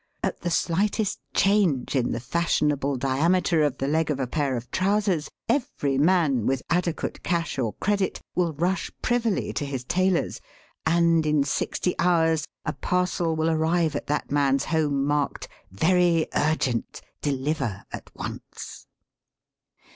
[0.23, 4.71] At the slightest change in the fashionable diameter of the leg of a pair of
[4.71, 10.41] trousers every man with adequate cash or credit will rush privily to his tailor's,
[10.87, 12.73] and in sixty hours a.
[12.73, 17.01] parcel will arrive at that man's home marked: "Very urgent.
[17.21, 18.87] De liver at once.